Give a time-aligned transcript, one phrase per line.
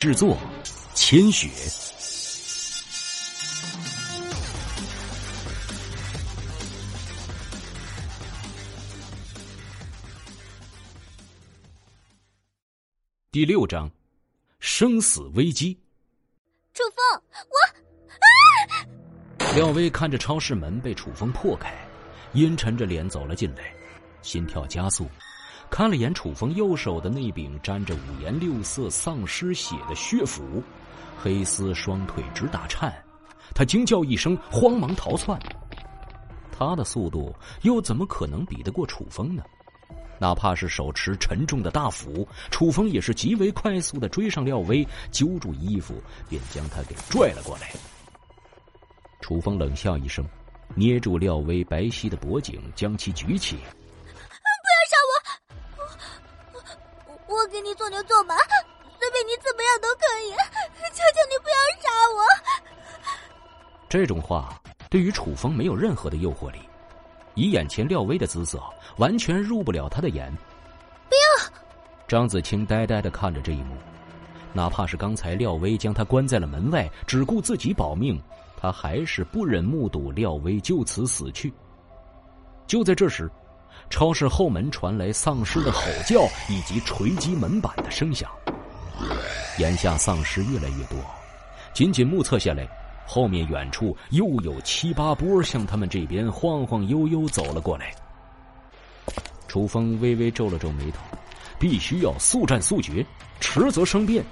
[0.00, 0.34] 制作：
[0.94, 1.50] 千雪。
[13.30, 13.90] 第六章：
[14.58, 15.78] 生死危机。
[16.72, 19.44] 楚风，我……
[19.44, 19.54] 啊！
[19.54, 21.76] 廖威看着超市门被楚风破开，
[22.32, 23.70] 阴沉着脸走了进来，
[24.22, 25.06] 心跳加速。
[25.70, 30.62] 看了眼楚风右手的那柄沾着五颜六色丧尸血的血斧，
[31.16, 32.92] 黑丝双腿直打颤，
[33.54, 35.40] 他惊叫一声，慌忙逃窜。
[36.50, 39.42] 他的速度又怎么可能比得过楚风呢？
[40.18, 45.94] 哪怕是手持沉重的大斧，楚风也是极为快速的追上廖威，揪住衣服
[46.28, 47.70] 便将他给拽了过来。
[49.22, 50.22] 楚风冷笑一声，
[50.74, 53.56] 捏住廖威白皙的脖颈，将其举起。
[57.30, 58.34] 我给你做牛做马，
[58.98, 60.32] 随便你怎么样都可以，
[60.90, 62.18] 求求你不要杀我。
[63.88, 66.58] 这种话对于楚风没有任何的诱惑力，
[67.36, 68.60] 以眼前廖威的姿色，
[68.96, 70.28] 完全入不了他的眼。
[71.08, 71.52] 不要！
[72.08, 73.76] 张子清呆呆的看着这一幕，
[74.52, 78.20] 哪怕是刚才廖威将他关在了门外，只顾自己保命，
[78.56, 81.52] 他还是不忍目睹廖威就此死去。
[82.66, 83.30] 就在这时。
[83.90, 88.30] 超市后门传来丧尸的吼叫以及锤击门板的声响，
[89.58, 90.98] 眼下丧尸越来越多，
[91.74, 92.66] 仅仅目测下来，
[93.04, 97.92] 后面远处又有七八波向他们这边晃晃悠悠走了过来。
[99.48, 101.00] 楚风微微皱了皱眉头，
[101.58, 103.04] 必须要速战速决，
[103.40, 104.24] 迟则生变。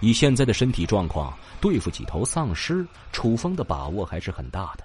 [0.00, 4.84] 以现在的身体状况，对付几头丧尸，楚风的把握还是很大的。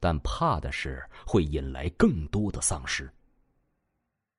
[0.00, 3.08] 但怕的是会引来更多的丧尸。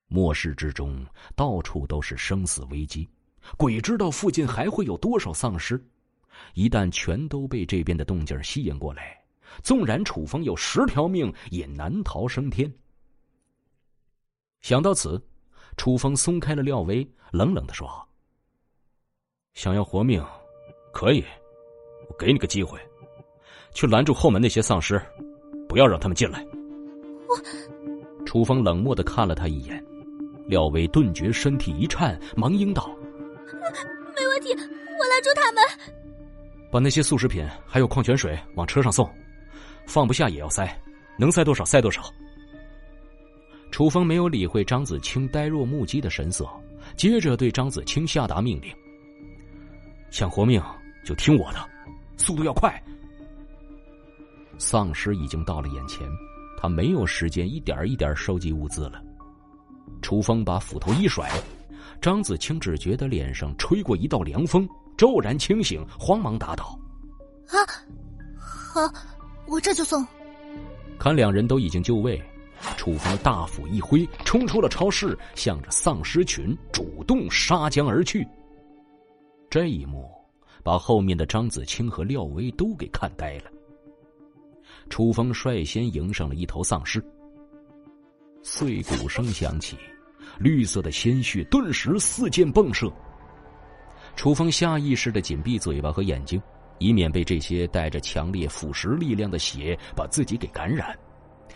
[0.08, 3.08] 末世之中，到处都是生死危机，
[3.56, 5.82] 鬼知道附近还会有多少丧尸。
[6.54, 9.24] 一旦全都被这边的动静吸引过来，
[9.64, 12.70] 纵然楚风有十条命，也难逃升天。
[14.62, 15.22] 想到此，
[15.78, 17.88] 楚风松开了廖威，冷冷的说
[19.54, 20.22] ：“想要活命，
[20.92, 21.24] 可以，
[22.10, 22.80] 我给你个机会，
[23.74, 25.02] 去拦住后门那些丧尸。”
[25.72, 26.46] 不要让他们进来！
[27.30, 29.82] 我，楚风冷漠的看了他一眼，
[30.46, 32.94] 廖威顿觉身体一颤，忙应道
[34.14, 35.64] ：“没问题，我拦住他们。”
[36.70, 39.10] 把那些速食品还有矿泉水往车上送，
[39.88, 40.78] 放不下也要塞，
[41.18, 42.04] 能塞多少塞多少。
[43.72, 46.46] 楚风没有理会张子清呆若木鸡的神色，
[46.98, 48.70] 接着对张子清下达命令
[50.12, 50.62] ：“想活命
[51.06, 51.60] 就听我的，
[52.18, 52.70] 速度要快。”
[54.62, 56.08] 丧尸已经到了眼前，
[56.56, 59.02] 他没有时间一点一点收集物资了。
[60.04, 61.32] 楚风把斧头一甩，
[62.00, 66.80] 张子清只觉得脸上吹过一道凉风，骤然清醒，慌忙答道
[67.50, 67.58] ：“啊，
[68.38, 68.82] 好，
[69.48, 70.06] 我这就送。”
[71.00, 72.22] 看两人都已经就位，
[72.78, 78.26] 楚风大斧一挥，冲出了超市，向着丧尸群主动杀将而去。
[79.50, 80.08] 这一幕
[80.64, 83.46] 把后面的张子清和廖威都给看呆了。
[84.92, 87.02] 楚风率先迎上了一头丧尸，
[88.44, 89.78] 碎骨声响起，
[90.38, 92.92] 绿色的鲜血顿时四溅迸射。
[94.18, 96.40] 楚风下意识的紧闭嘴巴和眼睛，
[96.78, 100.94] 以免被这些带着强烈腐蚀力量的血把自己给感染。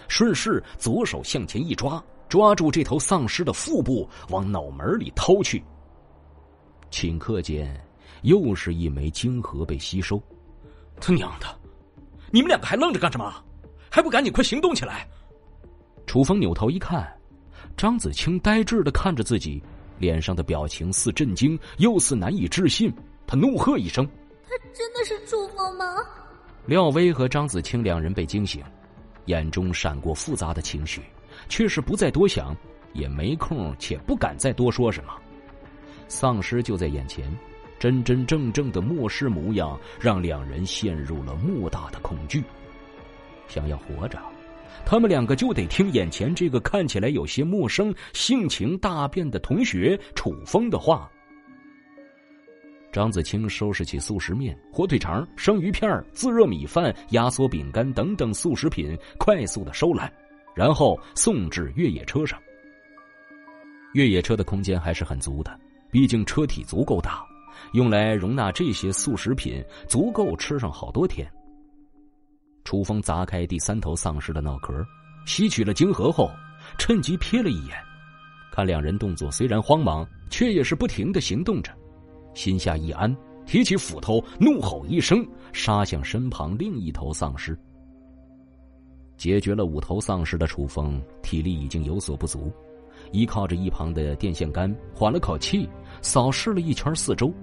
[0.08, 5.62] 顺势左手向前一抓，抓住这头丧尸的腹部，往脑门里掏去。
[6.90, 7.78] 顷刻间，
[8.22, 10.24] 又是一枚晶核被吸收。
[11.02, 11.65] 他娘的！
[12.36, 13.34] 你们两个还愣着干什么？
[13.90, 15.08] 还不赶紧快行动起来！
[16.06, 17.10] 楚风扭头一看，
[17.78, 19.64] 张子清呆滞的看着自己，
[20.00, 22.94] 脸上的表情似震惊又似难以置信。
[23.26, 24.06] 他怒喝一声
[24.44, 25.96] ：“他真的是楚风吗？”
[26.68, 28.62] 廖威和张子清两人被惊醒，
[29.28, 31.02] 眼中闪过复杂的情绪，
[31.48, 32.54] 却是不再多想，
[32.92, 35.14] 也没空且不敢再多说什么。
[36.10, 37.34] 丧尸就在眼前。
[37.86, 42.44] 真真正正的末世模样，让两人陷入了莫大的恐惧。
[43.48, 44.18] 想要活着，
[44.88, 51.08] 他们两个就得听眼前这个看起来有些陌生、性情大变的同学楚风的话。
[52.92, 60.12] 张子清收拾起速食面、火腿肠、生鱼片、自热米饭、压缩饼干等等速食品，快速的收揽，
[60.56, 62.42] 然后送至越野车上。
[63.94, 65.56] 越野车的空间还是很足的，
[65.92, 67.24] 毕竟车体足够大。
[67.74, 71.30] 用来容纳这些速食品，足够吃上好多天。
[72.64, 74.74] 楚风砸开第三头丧尸的脑壳，
[75.26, 76.30] 吸取了晶核后，
[76.78, 77.78] 趁机瞥了一眼，
[78.52, 81.72] 看两人动作虽然慌忙，却也是不停的行动着。
[82.34, 83.16] 心下一安，
[83.46, 87.58] 提起斧头，怒吼一声，杀向身旁另一头丧尸。
[89.16, 92.52] 解决了五头丧尸的楚风，体力已经有所不足，
[93.16, 95.70] 依靠着一旁的电线杆，缓了口气，
[96.02, 97.34] 扫视了一圈四周，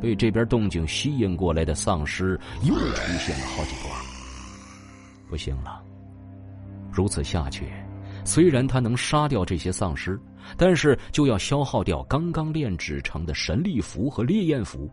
[0.00, 3.90] 被这边动静吸引过来的丧尸又出现了好几波。
[5.28, 5.82] 不行了，
[6.92, 7.66] 如此下去，
[8.24, 10.16] 虽然他能杀掉这些丧尸，
[10.56, 14.88] 但是就要消耗掉刚刚炼制成的神力符和烈焰符，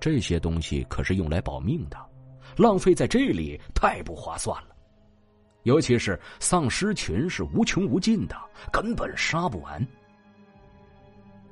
[0.00, 1.98] 这些东西可是用来保命的，
[2.56, 4.69] 浪费在这里太不划算了。
[5.64, 8.36] 尤其是丧尸群是无穷无尽的，
[8.72, 9.86] 根本杀不完。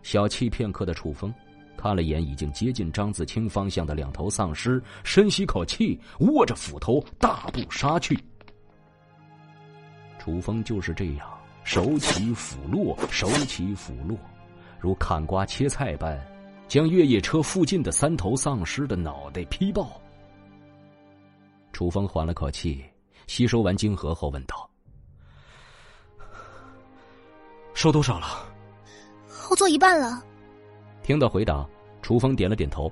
[0.03, 1.33] 小憩片刻的楚风，
[1.77, 8.19] 看了眼已经接近张子清方向的两头丧尸，深吸口气，握着斧头大步杀去。
[10.19, 11.29] 楚风就是这样，
[11.63, 14.17] 手起斧落，手起斧落，
[14.81, 16.19] 如砍瓜切菜般，
[16.67, 20.01] 将越野车附近的三头丧尸的脑袋劈爆。
[21.73, 22.83] 楚风缓了口气。
[23.29, 24.69] 吸收完晶核后，问道
[27.75, 28.27] ：“收多少了
[29.29, 30.25] ？”“后做一半了。”
[31.05, 31.65] 听到回答，
[32.03, 32.91] 楚风点了点头：“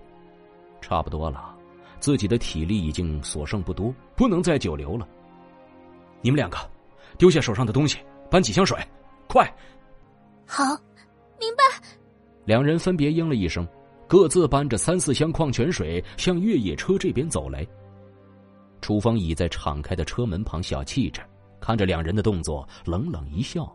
[0.80, 1.56] 差不多了，
[1.98, 5.08] 自己的体力已经所剩不多，不能再久留了。
[6.20, 6.58] 你们两个，
[7.16, 7.98] 丢下手上的东西，
[8.30, 8.78] 搬几箱水，
[9.26, 9.50] 快
[10.46, 10.64] ！”“好，
[11.40, 11.88] 明白。”
[12.44, 13.66] 两人分别应了一声，
[14.06, 17.66] 各自搬着三四箱矿泉水向越野车这边走来。
[18.80, 21.22] 楚风倚在敞开的车门旁小憩着，
[21.60, 23.74] 看着两人的动作，冷冷一笑：“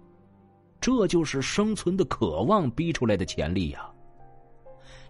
[0.79, 3.89] 这就是生存的渴望逼出来的潜力呀！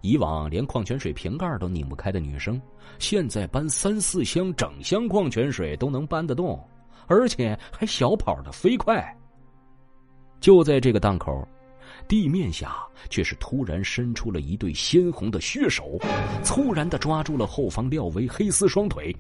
[0.02, 2.60] 以往连矿泉水瓶盖都拧不开的女生，
[2.98, 6.60] 现在搬三四箱整箱矿泉水都能搬得动，
[7.06, 9.16] 而且还小跑的飞快。”
[10.42, 11.48] 就在这个档口，
[12.08, 12.76] 地面下
[13.12, 16.00] 却是突然伸出了一对鲜红的血手，
[16.44, 19.16] 猝然的抓住了后方廖威黑丝双腿。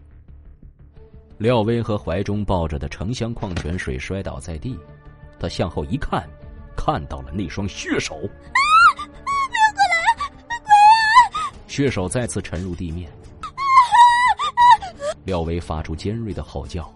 [1.41, 4.77] 廖威和怀中抱着的成箱矿泉水摔倒在地，
[5.39, 6.23] 他向后一看，
[6.77, 8.13] 看到了那双血手。
[8.13, 8.27] 不要
[9.73, 10.29] 过来！
[10.59, 10.69] 鬼
[11.33, 11.49] 啊！
[11.67, 13.11] 血手再次沉入地面。
[15.23, 16.93] 廖威发出尖锐的吼叫，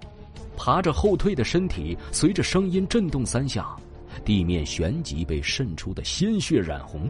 [0.56, 3.76] 爬着后退的身体随着声音震动三下，
[4.24, 7.10] 地面旋即被渗出的鲜血染红。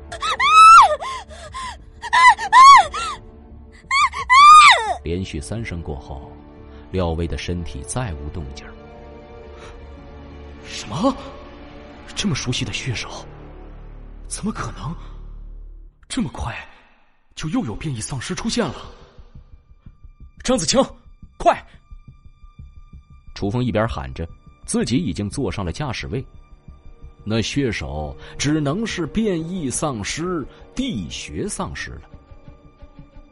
[5.03, 6.31] 连续三声过后。
[6.95, 8.65] 廖威的身体再无动静。
[10.65, 11.15] 什么？
[12.15, 13.25] 这么熟悉的血手？
[14.27, 14.95] 怎么可能？
[16.07, 16.55] 这么快，
[17.35, 18.75] 就又有变异丧尸出现了？
[20.41, 20.81] 张子清，
[21.37, 21.61] 快！
[23.33, 24.25] 楚风一边喊着，
[24.65, 26.25] 自己已经坐上了驾驶位。
[27.25, 32.03] 那血手只能是变异丧尸、地穴丧尸了。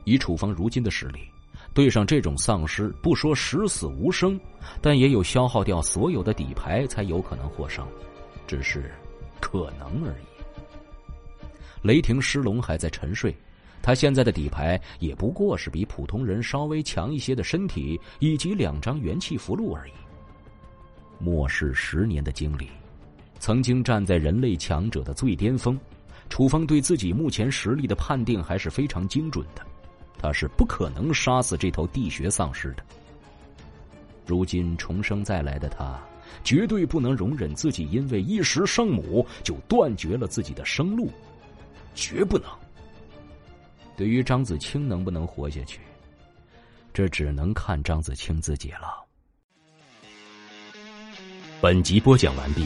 [0.03, 1.21] 以楚风如今的实力。
[1.73, 4.39] 对上这种丧尸，不说十死无生，
[4.79, 7.87] 但也有消耗掉所有的底牌才有可能获胜，
[8.45, 8.91] 只是
[9.39, 10.25] 可能而已。
[11.81, 13.35] 雷霆狮龙还在沉睡，
[13.81, 19.91] 他现在的底牌也不过是比普通人稍微强一些的身体以及两张元气符籙而已。
[21.19, 22.69] 末世十年的经历，
[23.39, 25.77] 曾经站在人类强者的最巅峰，
[26.29, 29.65] 楚风对自己目前实力的判定还是非常精准的。
[30.23, 32.83] 他是不可能杀死这头地穴丧尸的。
[34.25, 36.01] 如今重生再来的他，
[36.45, 41.11] 绝对不能容忍自己因为一时圣母就断绝了自己的生路，
[41.93, 42.47] 绝不能。
[43.97, 45.81] 对于张子清能不能活下去，
[46.93, 49.03] 这只能看张子清自己了。
[51.59, 52.65] 本集播讲完毕，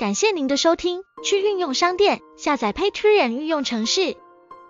[0.00, 1.00] 感谢您的收听。
[1.24, 4.16] 去运用商店下载 Patreon 运用程式。